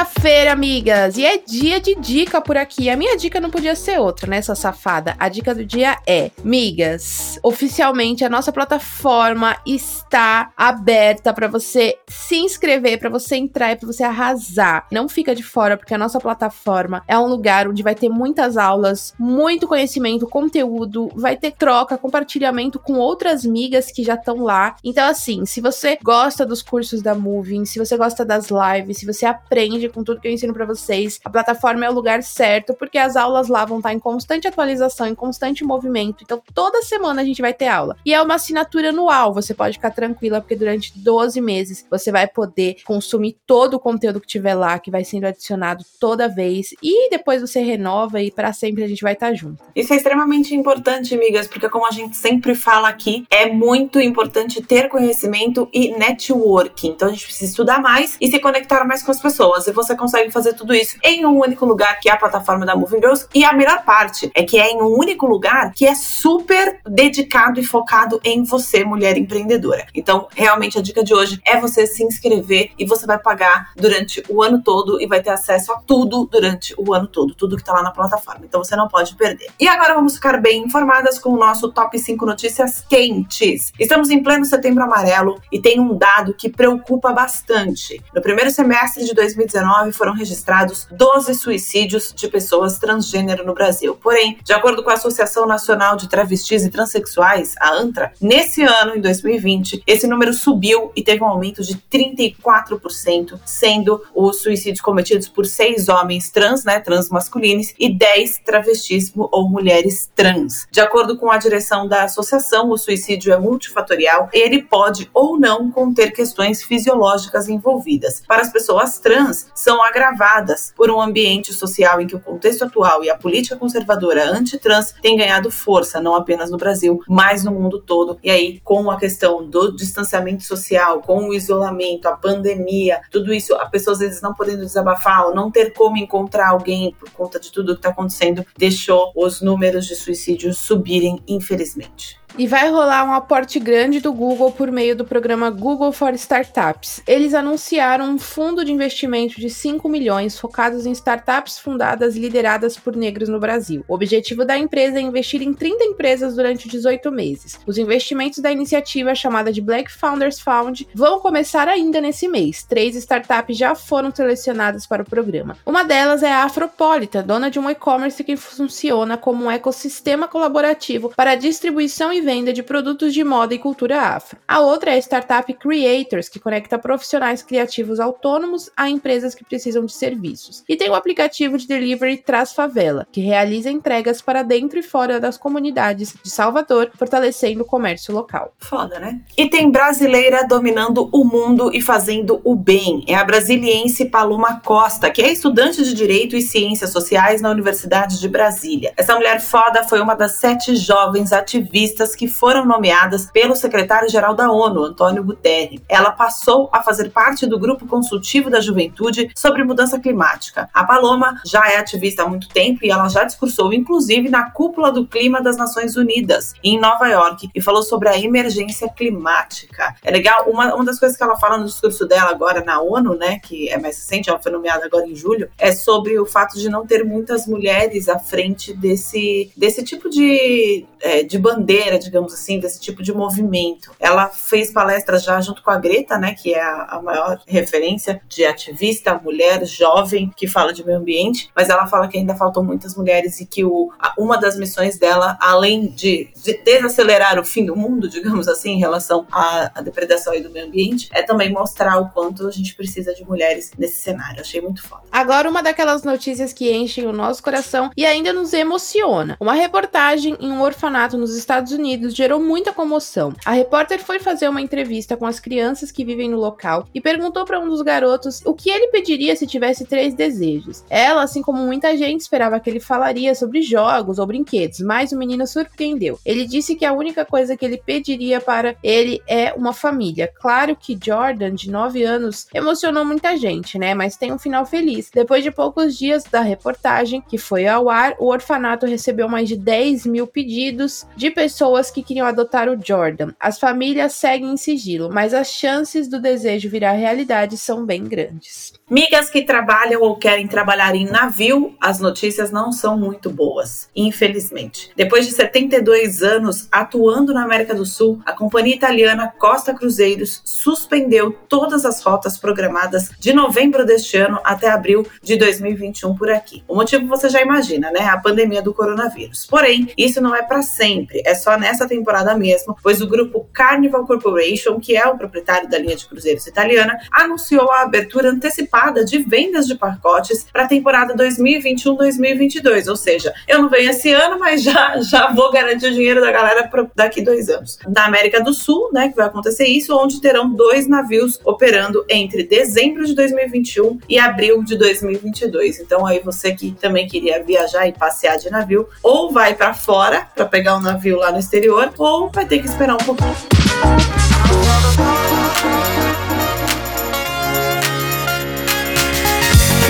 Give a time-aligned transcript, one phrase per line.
[0.00, 0.19] Terça-feira,
[0.50, 2.90] amigas, e é dia de dica por aqui.
[2.90, 5.16] A minha dica não podia ser outra, né, essa safada?
[5.18, 12.36] A dica do dia é: migas, oficialmente a nossa plataforma está aberta para você se
[12.36, 14.86] inscrever, para você entrar e para você arrasar.
[14.92, 18.56] Não fica de fora, porque a nossa plataforma é um lugar onde vai ter muitas
[18.56, 24.76] aulas, muito conhecimento, conteúdo, vai ter troca, compartilhamento com outras migas que já estão lá.
[24.84, 29.06] Então, assim, se você gosta dos cursos da Moving, se você gosta das lives, se
[29.06, 31.20] você aprende com tudo que eu ensino para vocês.
[31.24, 35.06] A plataforma é o lugar certo, porque as aulas lá vão estar em constante atualização,
[35.06, 36.22] em constante movimento.
[36.22, 37.96] Então, toda semana a gente vai ter aula.
[38.04, 42.26] E é uma assinatura anual, você pode ficar tranquila, porque durante 12 meses você vai
[42.26, 46.74] poder consumir todo o conteúdo que tiver lá, que vai sendo adicionado toda vez.
[46.82, 49.62] E depois você renova e para sempre a gente vai estar junto.
[49.74, 54.62] Isso é extremamente importante, amigas, porque como a gente sempre fala aqui, é muito importante
[54.62, 56.88] ter conhecimento e networking.
[56.88, 59.66] Então a gente precisa estudar mais e se conectar mais com as pessoas.
[59.66, 62.74] E você consegue fazer tudo isso em um único lugar, que é a plataforma da
[62.74, 63.26] Moving Girls.
[63.34, 67.60] E a melhor parte é que é em um único lugar que é super dedicado
[67.60, 69.86] e focado em você, mulher empreendedora.
[69.94, 74.22] Então, realmente, a dica de hoje é você se inscrever e você vai pagar durante
[74.28, 77.64] o ano todo e vai ter acesso a tudo durante o ano todo, tudo que
[77.64, 78.44] tá lá na plataforma.
[78.44, 79.50] Então, você não pode perder.
[79.60, 83.72] E agora vamos ficar bem informadas com o nosso top 5 notícias quentes.
[83.78, 88.02] Estamos em pleno setembro amarelo e tem um dado que preocupa bastante.
[88.14, 93.96] No primeiro semestre de 2019, 2019 foram registrados 12 suicídios de pessoas transgênero no Brasil.
[93.96, 98.96] Porém, de acordo com a Associação Nacional de Travestis e Transsexuais, a ANTRA, nesse ano,
[98.96, 105.28] em 2020, esse número subiu e teve um aumento de 34%, sendo os suicídios cometidos
[105.28, 110.66] por seis homens trans, né, trans masculinos, e 10 travestis ou mulheres trans.
[110.70, 115.38] De acordo com a direção da associação, o suicídio é multifatorial e ele pode ou
[115.38, 118.22] não conter questões fisiológicas envolvidas.
[118.26, 123.04] Para as pessoas trans, são agravadas por um ambiente social em que o contexto atual
[123.04, 127.80] e a política conservadora antitrans têm ganhado força, não apenas no Brasil, mas no mundo
[127.80, 128.18] todo.
[128.22, 133.54] E aí, com a questão do distanciamento social, com o isolamento, a pandemia, tudo isso,
[133.54, 137.38] as pessoas às vezes não podendo desabafar ou não ter como encontrar alguém por conta
[137.38, 142.19] de tudo que está acontecendo, deixou os números de suicídios subirem, infelizmente.
[142.38, 147.02] E vai rolar um aporte grande do Google por meio do programa Google for Startups.
[147.06, 152.76] Eles anunciaram um fundo de investimento de 5 milhões focados em startups fundadas e lideradas
[152.76, 153.84] por negros no Brasil.
[153.88, 157.58] O objetivo da empresa é investir em 30 empresas durante 18 meses.
[157.66, 162.62] Os investimentos da iniciativa, chamada de Black Founders Fund, vão começar ainda nesse mês.
[162.62, 165.56] Três startups já foram selecionadas para o programa.
[165.66, 171.12] Uma delas é a Afropolita, dona de um e-commerce que funciona como um ecossistema colaborativo
[171.16, 174.38] para distribuição e venda de produtos de moda e cultura afro.
[174.46, 179.84] A outra é a startup Creators, que conecta profissionais criativos autônomos a empresas que precisam
[179.84, 180.64] de serviços.
[180.68, 185.18] E tem o aplicativo de delivery Traz Favela, que realiza entregas para dentro e fora
[185.18, 188.52] das comunidades de Salvador, fortalecendo o comércio local.
[188.58, 189.20] Foda, né?
[189.36, 193.04] E tem brasileira dominando o mundo e fazendo o bem.
[193.06, 198.20] É a brasiliense Paloma Costa, que é estudante de Direito e Ciências Sociais na Universidade
[198.20, 198.92] de Brasília.
[198.96, 204.50] Essa mulher foda foi uma das sete jovens ativistas que foram nomeadas pelo secretário-geral da
[204.50, 205.80] ONU, Antônio Guterres.
[205.88, 210.68] Ela passou a fazer parte do grupo consultivo da juventude sobre mudança climática.
[210.72, 214.90] A Paloma já é ativista há muito tempo e ela já discursou, inclusive, na cúpula
[214.92, 219.94] do clima das Nações Unidas, em Nova York, e falou sobre a emergência climática.
[220.02, 223.14] É legal, uma, uma das coisas que ela fala no discurso dela agora na ONU,
[223.14, 226.58] né, que é mais recente, ela foi nomeada agora em julho, é sobre o fato
[226.58, 232.32] de não ter muitas mulheres à frente desse, desse tipo de, é, de bandeira, digamos
[232.32, 233.92] assim, desse tipo de movimento.
[233.98, 238.20] Ela fez palestras já junto com a Greta, né, que é a, a maior referência
[238.28, 242.62] de ativista, mulher jovem que fala de meio ambiente, mas ela fala que ainda faltam
[242.62, 247.64] muitas mulheres e que o, uma das missões dela, além de, de desacelerar o fim
[247.64, 251.98] do mundo, digamos assim, em relação à, à depredação do meio ambiente, é também mostrar
[251.98, 254.40] o quanto a gente precisa de mulheres nesse cenário.
[254.40, 255.02] Achei muito foda.
[255.10, 259.36] Agora, uma daquelas notícias que enchem o nosso coração e ainda nos emociona.
[259.40, 263.32] Uma reportagem em um orfanato nos Estados Unidos Unidos gerou muita comoção.
[263.44, 267.44] A repórter foi fazer uma entrevista com as crianças que vivem no local e perguntou
[267.44, 270.84] para um dos garotos o que ele pediria se tivesse três desejos.
[270.88, 275.18] Ela, assim como muita gente, esperava que ele falaria sobre jogos ou brinquedos, mas o
[275.18, 276.16] menino surpreendeu.
[276.24, 280.32] Ele disse que a única coisa que ele pediria para ele é uma família.
[280.40, 283.94] Claro que Jordan, de 9 anos, emocionou muita gente, né?
[283.94, 285.10] Mas tem um final feliz.
[285.12, 289.56] Depois de poucos dias da reportagem que foi ao ar, o orfanato recebeu mais de
[289.56, 293.32] 10 mil pedidos de pessoas que queriam adotar o Jordan.
[293.38, 298.72] As famílias seguem em sigilo, mas as chances do desejo virar realidade são bem grandes.
[298.90, 304.90] Migas que trabalham ou querem trabalhar em navio, as notícias não são muito boas, infelizmente.
[304.96, 311.30] Depois de 72 anos atuando na América do Sul, a companhia italiana Costa Cruzeiros suspendeu
[311.48, 316.64] todas as rotas programadas de novembro deste ano até abril de 2021 por aqui.
[316.66, 318.08] O motivo você já imagina, né?
[318.08, 319.46] A pandemia do coronavírus.
[319.46, 324.04] Porém, isso não é para sempre, é só nessa temporada mesmo, pois o grupo Carnival
[324.04, 329.18] Corporation, que é o proprietário da linha de cruzeiros italiana, anunciou a abertura antecipada de
[329.18, 332.88] vendas de pacotes para a temporada 2021-2022.
[332.88, 336.32] Ou seja, eu não venho esse ano, mas já, já vou garantir o dinheiro da
[336.32, 337.78] galera para daqui dois anos.
[337.86, 342.44] Na América do Sul, né, que vai acontecer isso, onde terão dois navios operando entre
[342.44, 345.80] dezembro de 2021 e abril de 2022.
[345.80, 350.26] Então aí você que também queria viajar e passear de navio, ou vai para fora
[350.34, 353.34] para pegar um navio lá no exterior, ou vai ter que esperar um pouquinho.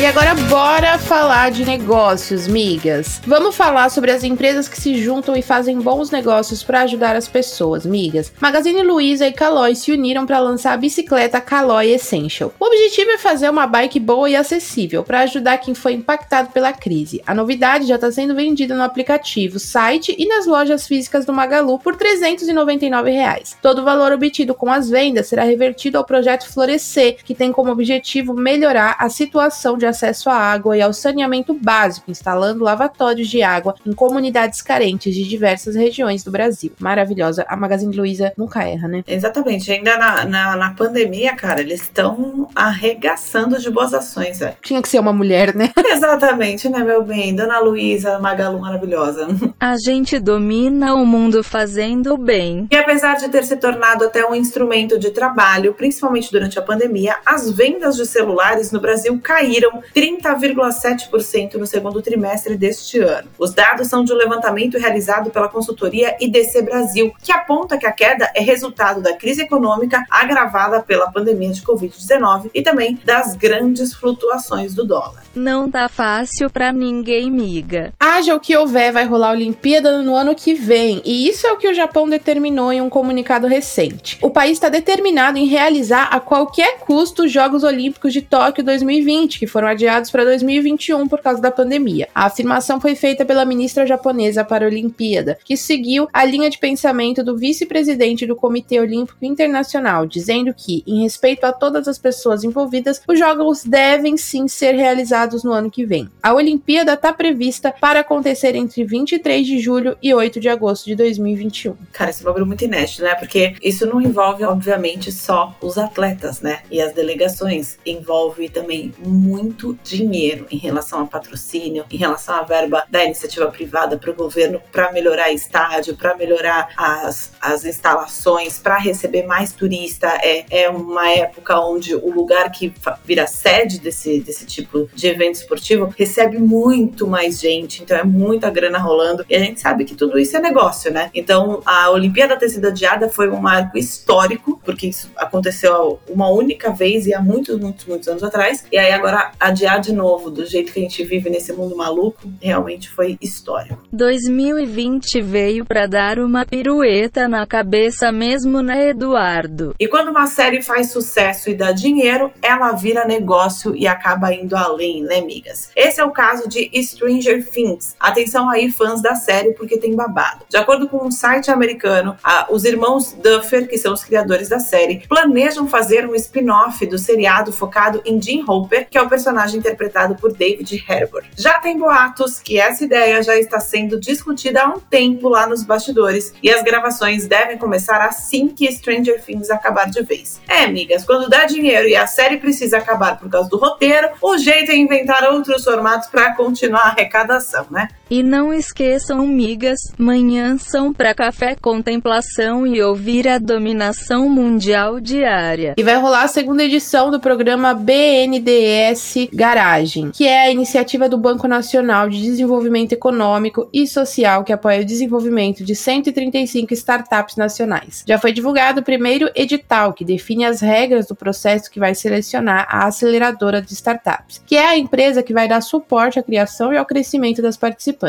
[0.00, 3.20] E agora bora falar de negócios, migas.
[3.26, 7.28] Vamos falar sobre as empresas que se juntam e fazem bons negócios para ajudar as
[7.28, 8.32] pessoas, migas.
[8.40, 12.50] Magazine Luiza e Caloi se uniram para lançar a bicicleta Caloi Essential.
[12.58, 16.72] O objetivo é fazer uma bike boa e acessível para ajudar quem foi impactado pela
[16.72, 17.22] crise.
[17.26, 21.78] A novidade já está sendo vendida no aplicativo, site e nas lojas físicas do Magalu
[21.78, 23.54] por 399 reais.
[23.60, 27.70] Todo o valor obtido com as vendas será revertido ao projeto Florescer, que tem como
[27.70, 33.42] objetivo melhorar a situação de acesso à água e ao saneamento básico, instalando lavatórios de
[33.42, 36.72] água em comunidades carentes de diversas regiões do Brasil.
[36.78, 37.44] Maravilhosa.
[37.48, 39.04] A Magazine Luiza nunca erra, né?
[39.06, 39.70] Exatamente.
[39.70, 44.54] Ainda na, na, na pandemia, cara, eles estão arregaçando de boas ações, velho.
[44.62, 45.70] Tinha que ser uma mulher, né?
[45.84, 47.34] Exatamente, né, meu bem?
[47.34, 49.28] Dona Luísa, Magalu maravilhosa.
[49.58, 52.66] A gente domina o mundo fazendo bem.
[52.70, 57.16] E apesar de ter se tornado até um instrumento de trabalho, principalmente durante a pandemia,
[57.24, 63.28] as vendas de celulares no Brasil caíram 30,7% no segundo trimestre deste ano.
[63.38, 67.92] Os dados são de um levantamento realizado pela consultoria IDC Brasil, que aponta que a
[67.92, 73.94] queda é resultado da crise econômica agravada pela pandemia de Covid-19 e também das grandes
[73.94, 75.22] flutuações do dólar.
[75.34, 77.92] Não tá fácil pra ninguém, miga.
[77.98, 81.52] Haja o que houver, vai rolar a Olimpíada no ano que vem, e isso é
[81.52, 84.18] o que o Japão determinou em um comunicado recente.
[84.20, 89.38] O país está determinado em realizar a qualquer custo os Jogos Olímpicos de Tóquio 2020,
[89.38, 92.08] que foram adiados para 2021 por causa da pandemia.
[92.14, 96.58] A afirmação foi feita pela ministra japonesa para a Olimpíada, que seguiu a linha de
[96.58, 102.44] pensamento do vice-presidente do Comitê Olímpico Internacional, dizendo que, em respeito a todas as pessoas
[102.44, 106.08] envolvidas, os Jogos devem sim ser realizados no ano que vem.
[106.22, 110.94] A Olimpíada está prevista para acontecer entre 23 de julho e 8 de agosto de
[110.96, 111.74] 2021.
[111.92, 113.14] Cara, esse bagulho é muito inédito, né?
[113.14, 116.60] Porque isso não envolve, obviamente, só os atletas, né?
[116.70, 117.78] E as delegações.
[117.84, 123.96] Envolve também muito dinheiro em relação a patrocínio, em relação à verba da iniciativa privada
[123.98, 130.06] para o governo para melhorar estádio, para melhorar as, as instalações, para receber mais turista.
[130.22, 132.72] É, é uma época onde o lugar que
[133.04, 138.50] vira sede desse, desse tipo de evento esportivo recebe muito mais gente, então é muita
[138.50, 139.24] grana rolando.
[139.28, 141.10] E a gente sabe que tudo isso é negócio, né?
[141.14, 146.70] Então a Olimpíada ter sido adiada foi um marco histórico, porque isso aconteceu uma única
[146.72, 148.64] vez e há muitos, muitos, muitos anos atrás.
[148.70, 152.20] E aí agora adiar de novo, do jeito que a gente vive nesse mundo maluco,
[152.40, 153.82] realmente foi histórico.
[153.92, 159.74] 2020 veio para dar uma pirueta na cabeça mesmo, né, Eduardo?
[159.78, 164.56] E quando uma série faz sucesso e dá dinheiro, ela vira negócio e acaba indo
[164.56, 165.70] além, né, amigas?
[165.74, 167.94] Esse é o caso de Stranger Things.
[167.98, 170.44] Atenção aí, fãs da série, porque tem babado.
[170.48, 174.58] De acordo com um site americano, a, os irmãos Duffer, que são os criadores da
[174.58, 179.29] série, planejam fazer um spin-off do seriado focado em Jim Hopper, que é o personagem
[179.56, 181.24] interpretado por David Harbour.
[181.36, 185.62] Já tem boatos que essa ideia já está sendo discutida há um tempo lá nos
[185.62, 190.40] bastidores e as gravações devem começar assim que Stranger Things acabar de vez.
[190.48, 194.38] É, amigas, quando dá dinheiro e a série precisa acabar por causa do roteiro, o
[194.38, 197.88] jeito é inventar outros formatos para continuar a arrecadação, né?
[198.10, 205.74] E não esqueçam, migas, manhã são para café, contemplação e ouvir a dominação mundial diária.
[205.76, 211.16] E vai rolar a segunda edição do programa BNDES Garagem, que é a iniciativa do
[211.16, 218.02] Banco Nacional de Desenvolvimento Econômico e Social que apoia o desenvolvimento de 135 startups nacionais.
[218.04, 222.66] Já foi divulgado o primeiro edital que define as regras do processo que vai selecionar
[222.68, 226.76] a aceleradora de startups, que é a empresa que vai dar suporte à criação e
[226.76, 227.99] ao crescimento das participantes.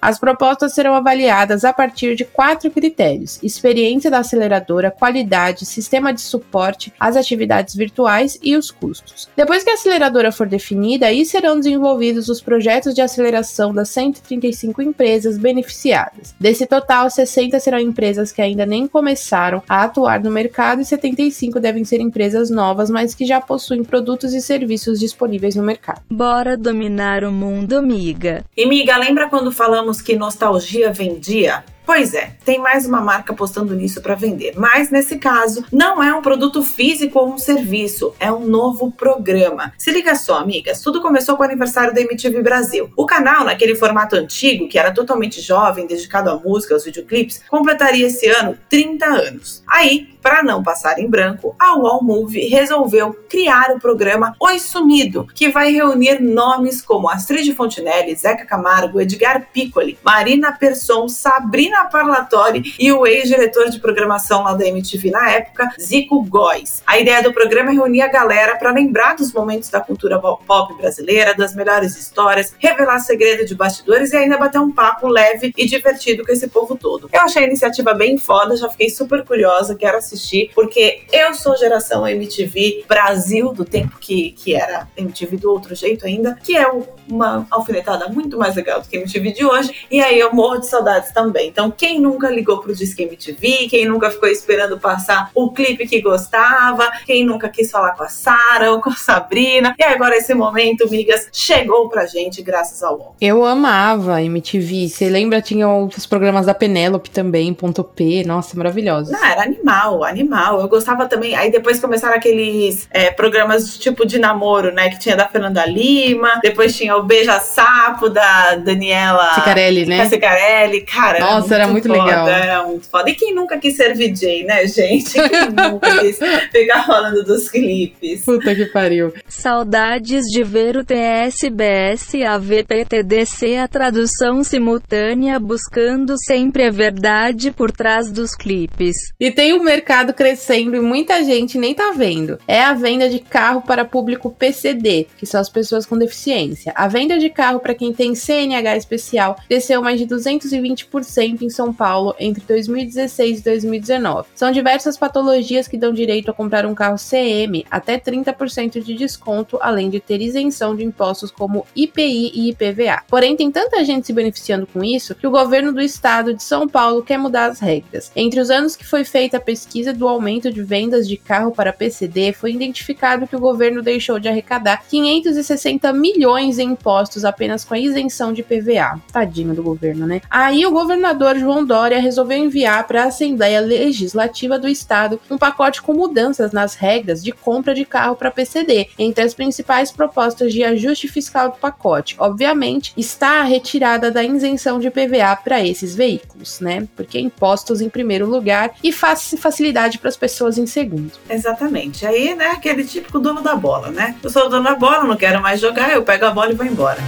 [0.00, 6.20] As propostas serão avaliadas a partir de quatro critérios: experiência da aceleradora, qualidade, sistema de
[6.20, 9.28] suporte, as atividades virtuais e os custos.
[9.36, 14.82] Depois que a aceleradora for definida, aí serão desenvolvidos os projetos de aceleração das 135
[14.82, 16.34] empresas beneficiadas.
[16.38, 21.58] Desse total, 60 serão empresas que ainda nem começaram a atuar no mercado e 75
[21.58, 26.02] devem ser empresas novas, mas que já possuem produtos e serviços disponíveis no mercado.
[26.10, 28.44] Bora dominar o mundo, miga.
[28.56, 31.64] E miga, lembra quando falamos que nostalgia vendia?
[31.92, 36.14] Pois é, tem mais uma marca apostando nisso para vender, mas nesse caso não é
[36.14, 39.72] um produto físico ou um serviço, é um novo programa.
[39.76, 42.88] Se liga só, amigas, tudo começou com o aniversário da MTV Brasil.
[42.96, 48.06] O canal, naquele formato antigo, que era totalmente jovem, dedicado à música, aos videoclipes, completaria
[48.06, 49.64] esse ano 30 anos.
[49.66, 55.26] Aí, para não passar em branco, a Wall Movie resolveu criar o programa Oi Sumido,
[55.34, 62.74] que vai reunir nomes como Astrid Fontinelli, Zeca Camargo, Edgar Piccoli, Marina Persson, Sabrina Parlatori
[62.78, 66.82] e o ex-diretor de programação lá da MTV na época, Zico Góes.
[66.86, 70.74] A ideia do programa é reunir a galera para lembrar dos momentos da cultura pop
[70.74, 75.66] brasileira, das melhores histórias, revelar segredo de bastidores e ainda bater um papo leve e
[75.66, 77.08] divertido com esse povo todo.
[77.12, 81.56] Eu achei a iniciativa bem foda, já fiquei super curiosa, quero assistir, porque eu sou
[81.56, 86.66] geração MTV Brasil, do tempo que, que era MTV do outro jeito ainda, que é
[87.08, 90.66] uma alfinetada muito mais legal do que MTV de hoje, e aí eu morro de
[90.66, 91.48] saudades também.
[91.48, 96.00] Então, quem nunca ligou pro Disque MTV, quem nunca ficou esperando passar o clipe que
[96.00, 100.32] gostava, quem nunca quis falar com a Sara ou com a Sabrina, e agora esse
[100.32, 103.16] momento, migas, chegou pra gente graças ao UOL.
[103.20, 105.42] Eu amava MTV, você lembra?
[105.42, 109.10] Tinha os programas da Penélope também, ponto P, nossa, maravilhosos.
[109.10, 110.60] Não, era animal, animal.
[110.60, 111.34] Eu gostava também.
[111.34, 114.90] Aí depois começaram aqueles é, programas tipo de namoro, né?
[114.90, 120.06] Que tinha da Fernanda Lima, depois tinha o Beija-Sapo da Daniela Cicarelli, né?
[120.06, 121.18] Cicarelli, cara.
[121.18, 122.28] Nossa, era muito, foda, legal.
[122.28, 123.10] Era muito foda.
[123.10, 125.12] E quem nunca quis ser VJ, né, gente?
[125.12, 126.18] Quem nunca quis
[126.50, 128.24] ficar falando dos clipes?
[128.24, 129.12] Puta que pariu.
[129.28, 138.10] Saudades de ver o TSBS AVPTDC a tradução simultânea buscando sempre a verdade por trás
[138.10, 138.96] dos clipes.
[139.18, 142.38] E tem o um mercado crescendo e muita gente nem tá vendo.
[142.46, 146.72] É a venda de carro para público PCD, que são as pessoas com deficiência.
[146.74, 151.72] A venda de carro para quem tem CNH especial desceu mais de 220% em São
[151.72, 154.28] Paulo entre 2016 e 2019.
[154.34, 159.58] São diversas patologias que dão direito a comprar um carro CM até 30% de desconto,
[159.60, 163.02] além de ter isenção de impostos como IPI e IPVA.
[163.08, 166.68] Porém, tem tanta gente se beneficiando com isso que o governo do estado de São
[166.68, 168.10] Paulo quer mudar as regras.
[168.14, 171.72] Entre os anos que foi feita a pesquisa do aumento de vendas de carro para
[171.72, 177.74] PCD, foi identificado que o governo deixou de arrecadar 560 milhões em impostos apenas com
[177.74, 179.00] a isenção de PVA.
[179.12, 180.20] Tadinho do governo, né?
[180.30, 185.82] Aí o governador João Dória resolveu enviar para a Assembleia Legislativa do Estado um pacote
[185.82, 188.88] com mudanças nas regras de compra de carro para PCD.
[188.98, 194.78] Entre as principais propostas de ajuste fiscal do pacote, obviamente, está a retirada da isenção
[194.78, 196.86] de PVA para esses veículos, né?
[196.96, 201.12] Porque impostos em primeiro lugar e facilidade para as pessoas em segundo.
[201.28, 202.06] Exatamente.
[202.06, 204.16] Aí, né, aquele típico dono da bola, né?
[204.22, 206.54] Eu sou o dono da bola, não quero mais jogar, eu pego a bola e
[206.54, 207.00] vou embora.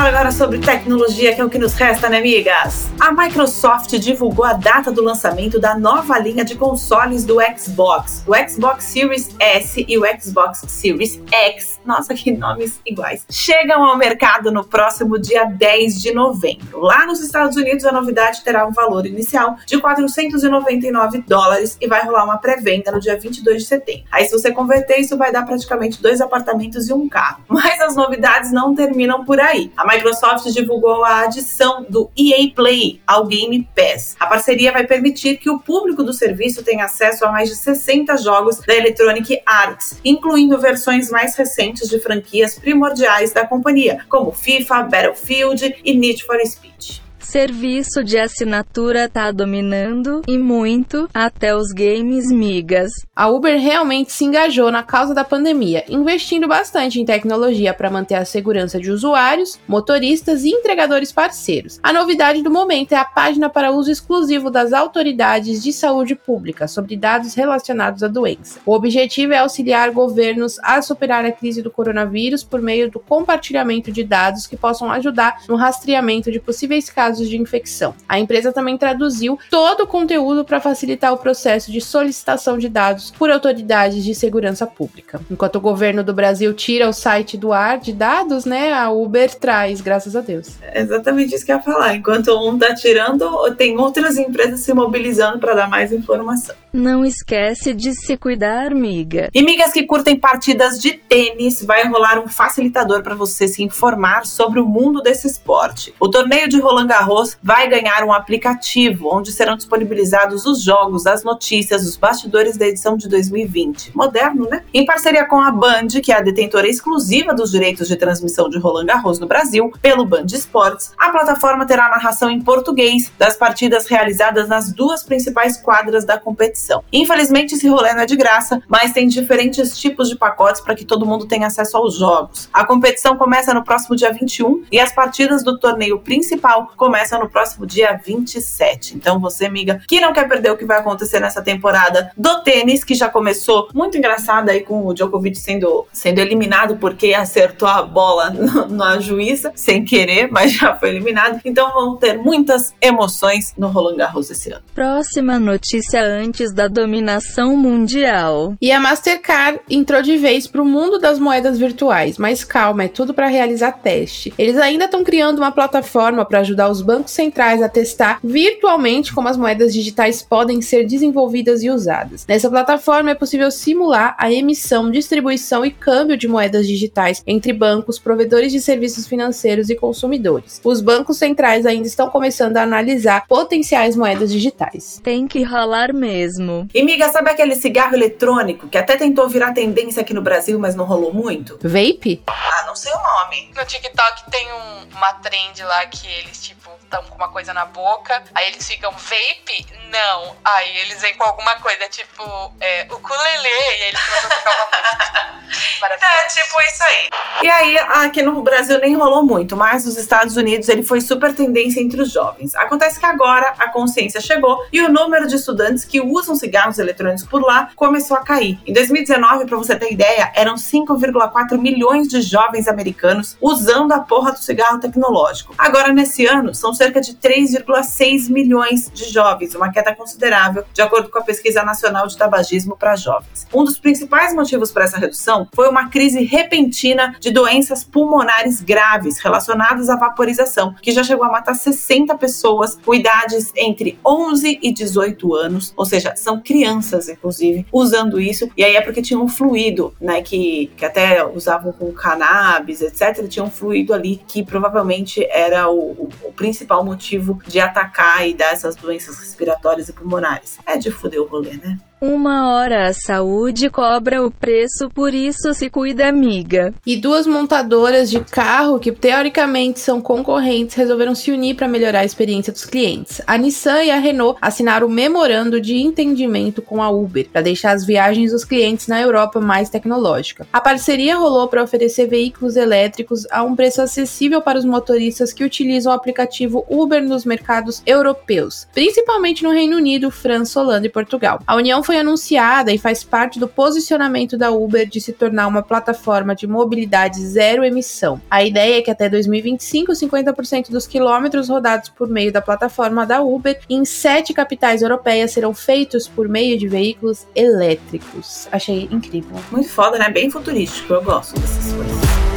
[0.00, 0.20] Maravilhoso.
[0.20, 2.90] agora sobre tecnologia, que é o que nos resta, né, amigas?
[2.98, 8.24] A Microsoft divulgou a data do lançamento da nova linha de consoles do Xbox.
[8.26, 13.96] O Xbox Series S e o Xbox Series X, nossa, que nomes iguais, chegam ao
[13.96, 16.80] mercado no próximo dia 10 de novembro.
[16.80, 22.04] Lá nos Estados Unidos, a novidade terá um valor inicial de 499 dólares e vai
[22.04, 24.04] rolar uma pré-venda no dia 22 de setembro.
[24.10, 27.44] Aí, se você converter, isso vai dar praticamente dois apartamentos e um carro.
[27.48, 29.70] Mas as novidades não terminam por aí.
[29.76, 34.14] A Microsoft divulgou a adição do EA Play ao Game Pass.
[34.20, 38.16] A parceria vai permitir que o público do serviço tenha acesso a mais de 60
[38.18, 44.84] jogos da Electronic Arts, incluindo versões mais recentes de franquias primordiais da companhia, como FIFA,
[44.84, 47.09] Battlefield e Need for Speed.
[47.30, 52.90] Serviço de assinatura tá dominando, e muito, até os games migas.
[53.14, 58.16] A Uber realmente se engajou na causa da pandemia, investindo bastante em tecnologia para manter
[58.16, 61.78] a segurança de usuários, motoristas e entregadores parceiros.
[61.84, 66.66] A novidade do momento é a página para uso exclusivo das autoridades de saúde pública
[66.66, 68.58] sobre dados relacionados à doença.
[68.66, 73.92] O objetivo é auxiliar governos a superar a crise do coronavírus por meio do compartilhamento
[73.92, 77.94] de dados que possam ajudar no rastreamento de possíveis casos de infecção.
[78.08, 83.12] A empresa também traduziu todo o conteúdo para facilitar o processo de solicitação de dados
[83.18, 85.20] por autoridades de segurança pública.
[85.30, 89.34] Enquanto o governo do Brasil tira o site do ar de dados, né, a Uber
[89.34, 90.56] traz, graças a Deus.
[90.62, 91.94] É exatamente isso que eu ia falar.
[91.94, 96.54] Enquanto um tá tirando, tem outras empresas se mobilizando para dar mais informação.
[96.72, 99.28] Não esquece de se cuidar, miga.
[99.34, 104.24] E migas que curtem partidas de tênis, vai rolar um facilitador para você se informar
[104.24, 105.92] sobre o mundo desse esporte.
[105.98, 107.09] O torneio de Roland Garros
[107.42, 112.96] vai ganhar um aplicativo onde serão disponibilizados os jogos, as notícias, os bastidores da edição
[112.96, 113.96] de 2020.
[113.96, 114.62] Moderno, né?
[114.72, 118.58] Em parceria com a Band, que é a detentora exclusiva dos direitos de transmissão de
[118.58, 123.86] Roland Garros no Brasil, pelo Band Esportes, a plataforma terá narração em português das partidas
[123.86, 126.84] realizadas nas duas principais quadras da competição.
[126.92, 130.84] Infelizmente, esse rolê não é de graça, mas tem diferentes tipos de pacotes para que
[130.84, 132.48] todo mundo tenha acesso aos jogos.
[132.52, 137.28] A competição começa no próximo dia 21 e as partidas do torneio principal começam no
[137.28, 138.96] próximo dia 27.
[138.96, 142.84] Então, você, amiga, que não quer perder o que vai acontecer nessa temporada do tênis,
[142.84, 147.82] que já começou muito engraçada aí com o Djokovic sendo, sendo eliminado porque acertou a
[147.82, 148.32] bola
[148.68, 151.40] na juíza, sem querer, mas já foi eliminado.
[151.44, 154.62] Então, vão ter muitas emoções no Roland Garros esse ano.
[154.74, 158.54] Próxima notícia antes da dominação mundial.
[158.60, 162.88] E a Mastercard entrou de vez para o mundo das moedas virtuais, mas calma, é
[162.88, 164.32] tudo para realizar teste.
[164.38, 169.28] Eles ainda estão criando uma plataforma para ajudar os bancos centrais a testar virtualmente como
[169.28, 172.26] as moedas digitais podem ser desenvolvidas e usadas.
[172.26, 177.98] Nessa plataforma é possível simular a emissão, distribuição e câmbio de moedas digitais entre bancos,
[177.98, 180.60] provedores de serviços financeiros e consumidores.
[180.64, 185.00] Os bancos centrais ainda estão começando a analisar potenciais moedas digitais.
[185.02, 186.68] Tem que rolar mesmo.
[186.74, 190.74] E miga, sabe aquele cigarro eletrônico que até tentou virar tendência aqui no Brasil, mas
[190.74, 191.58] não rolou muito?
[191.62, 192.22] Vape?
[192.26, 193.50] Ah, não sei o nome.
[193.56, 197.64] No TikTok tem um, uma trend lá que eles, tipo, estão com uma coisa na
[197.66, 199.66] boca, aí eles ficam vape?
[199.90, 200.36] Não.
[200.44, 204.56] Aí eles vêm com alguma coisa, tipo, é, ukulele, e aí eles começam a tocar
[204.56, 205.40] uma música.
[205.80, 207.08] É, tipo isso aí.
[207.42, 211.34] E aí, aqui no Brasil nem rolou muito, mas nos Estados Unidos ele foi super
[211.34, 212.54] tendência entre os jovens.
[212.54, 217.24] Acontece que agora a consciência chegou e o número de estudantes que usam cigarros eletrônicos
[217.24, 218.58] por lá começou a cair.
[218.66, 224.32] Em 2019, para você ter ideia, eram 5,4 milhões de jovens americanos usando a porra
[224.32, 225.54] do cigarro tecnológico.
[225.56, 231.10] Agora, nesse ano, são cerca de 3,6 milhões de jovens, uma queda considerável, de acordo
[231.10, 233.46] com a Pesquisa Nacional de Tabagismo para Jovens.
[233.52, 239.18] Um dos principais motivos para essa redução foi uma crise repentina de doenças pulmonares graves
[239.18, 244.72] relacionadas à vaporização, que já chegou a matar 60 pessoas com idades entre 11 e
[244.72, 248.48] 18 anos, ou seja, são crianças, inclusive, usando isso.
[248.56, 253.28] E aí é porque tinha um fluido, né, que, que até usavam com cannabis, etc.
[253.28, 258.34] Tinha um fluido ali que provavelmente era o, o, o principal motivo de atacar e
[258.34, 260.58] dar essas doenças respiratórias e pulmonares.
[260.64, 261.78] É de fuder o rolê, né?
[262.02, 266.72] Uma hora a saúde cobra o preço, por isso se cuida, amiga.
[266.86, 272.04] E duas montadoras de carro que teoricamente são concorrentes resolveram se unir para melhorar a
[272.06, 273.20] experiência dos clientes.
[273.26, 277.72] A Nissan e a Renault assinaram um memorando de entendimento com a Uber para deixar
[277.72, 280.46] as viagens dos clientes na Europa mais tecnológica.
[280.50, 285.44] A parceria rolou para oferecer veículos elétricos a um preço acessível para os motoristas que
[285.44, 291.42] utilizam o aplicativo Uber nos mercados europeus, principalmente no Reino Unido, França, Holanda e Portugal.
[291.46, 295.60] A união foi anunciada e faz parte do posicionamento da Uber de se tornar uma
[295.60, 298.22] plataforma de mobilidade zero emissão.
[298.30, 303.20] A ideia é que até 2025, 50% dos quilômetros rodados por meio da plataforma da
[303.22, 308.46] Uber em sete capitais europeias serão feitos por meio de veículos elétricos.
[308.52, 309.36] Achei incrível.
[309.50, 310.08] Muito foda, né?
[310.10, 310.94] Bem futurístico.
[310.94, 312.29] Eu gosto dessas coisas.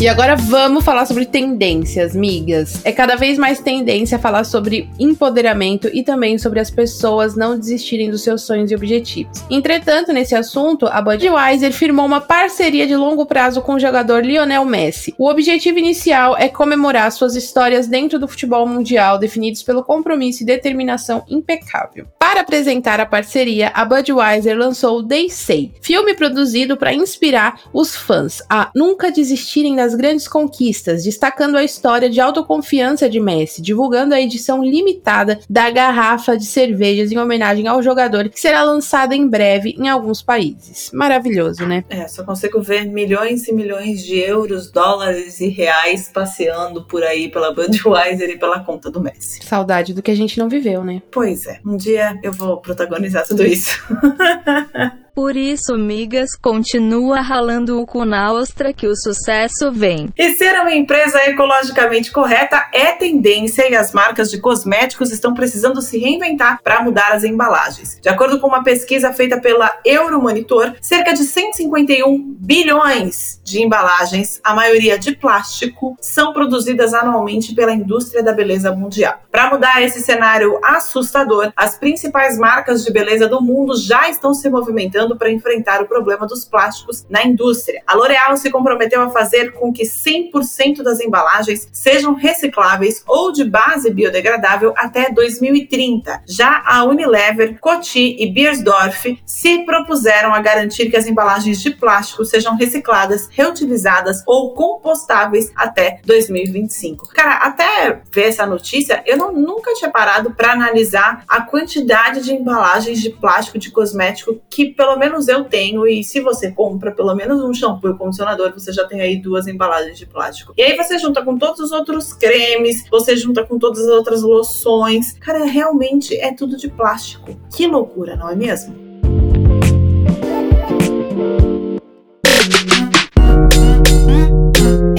[0.00, 2.80] E agora vamos falar sobre tendências, migas.
[2.84, 8.08] É cada vez mais tendência falar sobre empoderamento e também sobre as pessoas não desistirem
[8.08, 9.42] dos seus sonhos e objetivos.
[9.50, 14.64] Entretanto, nesse assunto, a Budweiser firmou uma parceria de longo prazo com o jogador Lionel
[14.64, 15.12] Messi.
[15.18, 20.46] O objetivo inicial é comemorar suas histórias dentro do futebol mundial, definidos pelo compromisso e
[20.46, 22.06] determinação impecável.
[22.20, 28.40] Para apresentar a parceria, a Budweiser lançou They Say, filme produzido para inspirar os fãs
[28.48, 34.20] a nunca desistirem das grandes conquistas, destacando a história de autoconfiança de Messi, divulgando a
[34.20, 39.74] edição limitada da garrafa de cervejas em homenagem ao jogador, que será lançada em breve
[39.78, 40.90] em alguns países.
[40.92, 41.84] Maravilhoso, né?
[41.88, 47.28] É, só consigo ver milhões e milhões de euros, dólares e reais passeando por aí
[47.28, 49.44] pela Budweiser e pela conta do Messi.
[49.44, 51.02] Saudade do que a gente não viveu, né?
[51.10, 53.78] Pois é, um dia eu vou protagonizar tudo isso.
[55.18, 60.10] Por isso, migas, continua ralando o cu na ostra que o sucesso vem.
[60.16, 65.82] E ser uma empresa ecologicamente correta é tendência e as marcas de cosméticos estão precisando
[65.82, 67.98] se reinventar para mudar as embalagens.
[68.00, 74.54] De acordo com uma pesquisa feita pela Euromonitor, cerca de 151 bilhões de embalagens, a
[74.54, 79.20] maioria de plástico, são produzidas anualmente pela indústria da beleza mundial.
[79.32, 84.48] Para mudar esse cenário assustador, as principais marcas de beleza do mundo já estão se
[84.48, 87.82] movimentando para enfrentar o problema dos plásticos na indústria.
[87.86, 93.44] A L'Oréal se comprometeu a fazer com que 100% das embalagens sejam recicláveis ou de
[93.44, 96.22] base biodegradável até 2030.
[96.26, 102.24] Já a Unilever, Coty e Beiersdorf se propuseram a garantir que as embalagens de plástico
[102.24, 107.08] sejam recicladas, reutilizadas ou compostáveis até 2025.
[107.08, 112.32] Cara, até ver essa notícia, eu não, nunca tinha parado para analisar a quantidade de
[112.32, 114.66] embalagens de plástico de cosmético que
[114.98, 118.72] pelo menos eu tenho, e se você compra pelo menos um shampoo e condicionador, você
[118.72, 120.52] já tem aí duas embalagens de plástico.
[120.56, 124.22] E aí você junta com todos os outros cremes, você junta com todas as outras
[124.22, 125.12] loções.
[125.12, 127.38] Cara, realmente é tudo de plástico.
[127.54, 128.87] Que loucura, não é mesmo?